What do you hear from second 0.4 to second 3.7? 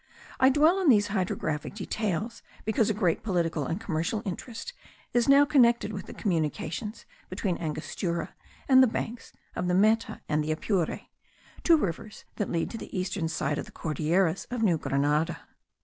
dwell on these hydrographic details because a great political